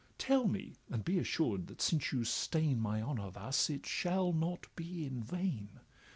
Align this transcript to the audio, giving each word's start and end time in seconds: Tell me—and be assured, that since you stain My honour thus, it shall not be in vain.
Tell 0.17 0.47
me—and 0.47 1.05
be 1.05 1.19
assured, 1.19 1.67
that 1.67 1.79
since 1.79 2.11
you 2.11 2.23
stain 2.23 2.79
My 2.79 3.03
honour 3.03 3.29
thus, 3.29 3.69
it 3.69 3.85
shall 3.85 4.33
not 4.33 4.65
be 4.75 5.05
in 5.05 5.21
vain. 5.21 5.79